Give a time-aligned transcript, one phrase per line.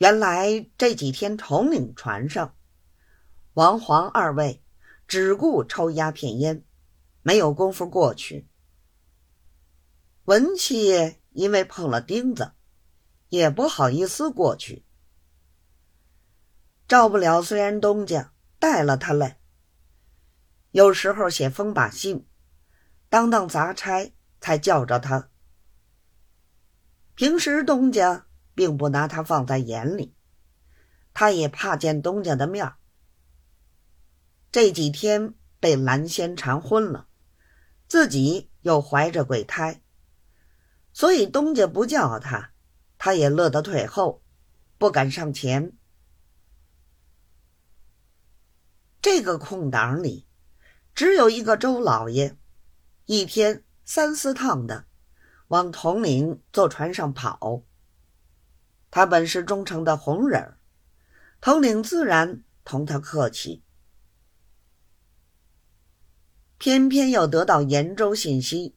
[0.00, 2.56] 原来这几天统领船上，
[3.52, 4.64] 王黄二位
[5.06, 6.64] 只顾抽鸦片烟，
[7.20, 8.48] 没有功夫过去。
[10.24, 12.52] 文七因为碰了钉子，
[13.28, 14.86] 也不好意思过去。
[16.88, 19.38] 赵不了，虽然东家带了他来，
[20.70, 22.26] 有时候写封把信，
[23.10, 25.28] 当当杂差才叫着他。
[27.14, 28.26] 平时东家
[28.60, 30.14] 并不拿他放在眼里，
[31.14, 32.74] 他也怕见东家的面
[34.52, 37.08] 这几天被蓝仙缠昏了，
[37.88, 39.80] 自己又怀着鬼胎，
[40.92, 42.52] 所以东家不叫他，
[42.98, 44.22] 他也乐得退后，
[44.76, 45.72] 不敢上前。
[49.00, 50.26] 这个空档里，
[50.94, 52.36] 只有一个周老爷，
[53.06, 54.84] 一天三四趟的
[55.48, 57.64] 往铜陵坐船上跑。
[58.90, 60.56] 他本是忠诚的红人
[61.40, 63.62] 统领自然同他客气。
[66.58, 68.76] 偏偏又得到延州信息，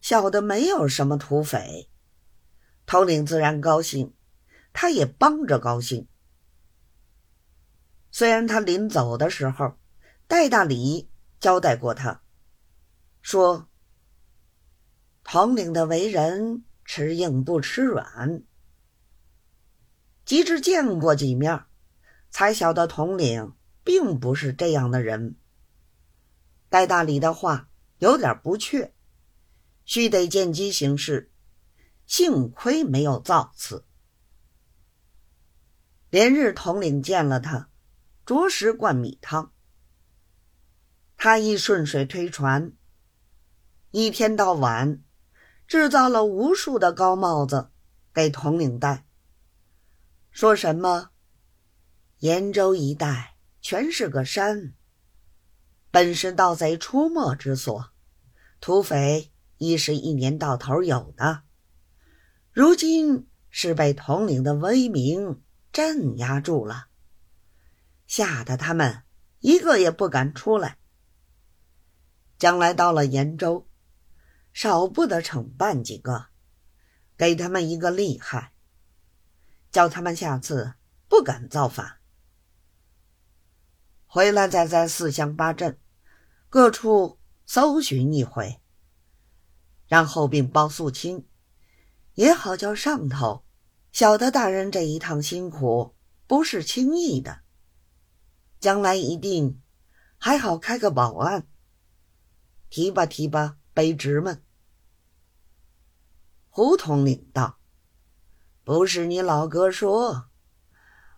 [0.00, 1.90] 晓得没有什么土匪，
[2.86, 4.14] 统领自然高兴，
[4.72, 6.06] 他也帮着高兴。
[8.12, 9.76] 虽然他临走的时候，
[10.28, 12.22] 戴大礼交代过他，
[13.22, 13.68] 说
[15.24, 18.44] ：“统领的为人吃硬不吃软。”
[20.30, 21.64] 及至见过几面，
[22.30, 25.34] 才晓得统领并不是这样的人。
[26.68, 28.94] 戴大礼的话有点不确，
[29.84, 31.32] 须得见机行事。
[32.06, 33.84] 幸亏没有造次。
[36.10, 37.68] 连日统领见了他。
[38.24, 39.50] 着实灌米汤。
[41.16, 42.70] 他一顺水推船，
[43.90, 45.02] 一天到晚
[45.66, 47.72] 制造了无数的高帽子
[48.14, 49.04] 给统领戴。
[50.30, 51.10] 说什么
[52.18, 54.74] 延州一带全是个山，
[55.90, 57.90] 本是盗贼出没之所，
[58.60, 61.42] 土匪亦是一年到头有的。
[62.52, 65.42] 如今是被统领的威名
[65.72, 66.86] 镇压住了。
[68.06, 69.02] 吓得他们
[69.38, 70.78] 一个也不敢出来。
[72.38, 73.68] 将来到了延州，
[74.52, 76.26] 少不得惩办几个，
[77.16, 78.52] 给他们一个厉害，
[79.70, 80.74] 叫他们下次
[81.08, 81.98] 不敢造反。
[84.06, 85.78] 回来再在四乡八镇
[86.48, 88.60] 各处搜寻一回，
[89.86, 91.28] 然后并包肃清，
[92.14, 93.44] 也好叫上头
[93.92, 95.94] 晓得大人这一趟辛苦
[96.26, 97.42] 不是轻易的。
[98.58, 99.62] 将来一定
[100.18, 101.46] 还好开个保案，
[102.68, 104.44] 提拔提拔卑职们。
[106.48, 107.58] 胡统领道
[108.70, 110.28] ：“不是你老哥说，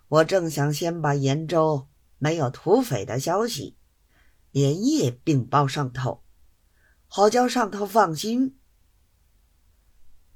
[0.09, 1.87] 我正想先把延州
[2.17, 3.77] 没有土匪的消息
[4.53, 6.25] 连夜禀报上头，
[7.07, 8.59] 好叫上头放心。”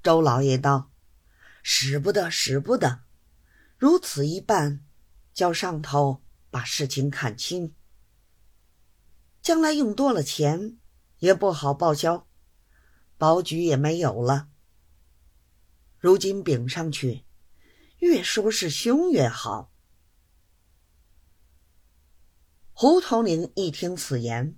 [0.05, 0.91] 周老爷道
[1.65, 3.01] ：“使不得，使不得！
[3.79, 4.85] 如此一办，
[5.33, 6.23] 叫上头。”
[6.53, 7.75] 把事情看清，
[9.41, 10.77] 将来用多了钱
[11.21, 12.27] 也不好报销，
[13.17, 14.51] 保举也没有了。
[16.07, 17.25] 如今禀上去，
[17.99, 19.73] 越说是凶越好。
[22.73, 24.57] 胡统领一听此言，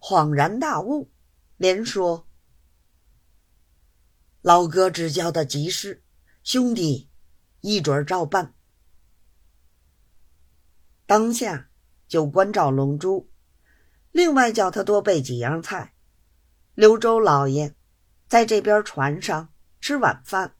[0.00, 1.10] 恍然大悟，
[1.58, 2.26] 连说
[4.40, 6.02] ：“老哥指教的极是，
[6.42, 7.10] 兄弟
[7.60, 8.54] 一准照办。”
[11.04, 11.68] 当下
[12.06, 13.30] 就关照龙珠，
[14.10, 15.92] 另外叫他多备几样菜。
[16.72, 17.74] 刘周老爷
[18.26, 20.54] 在这边船上吃晚饭，